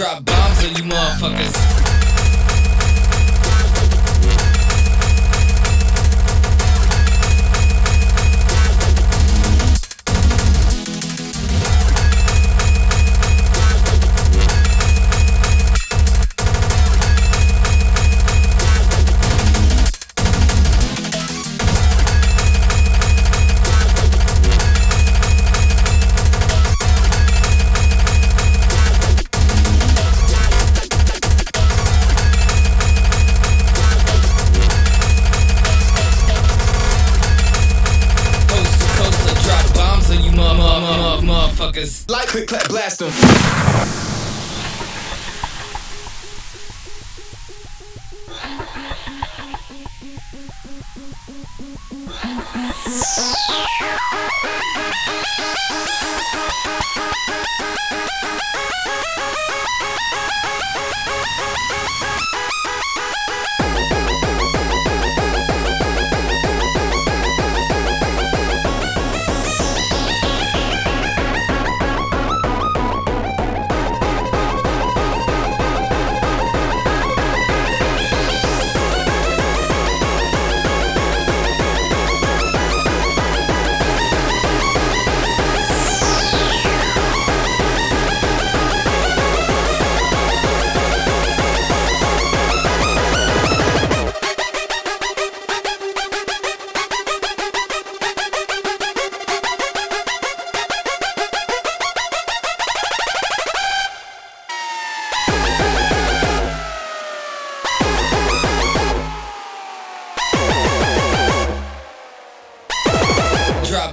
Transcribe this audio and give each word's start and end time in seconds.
drop 0.00 0.24
bombs 0.24 0.64
on 0.64 0.74
you 0.76 0.82
motherfuckers. 0.84 1.89
Motherfuckers. 41.60 42.10
Like 42.10 42.28
click 42.28 42.48
clap 42.48 42.68
blast 42.68 43.02
'em. 43.02 43.10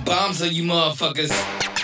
Bombs 0.05 0.41
on 0.41 0.53
you 0.53 0.63
motherfuckers. 0.63 1.76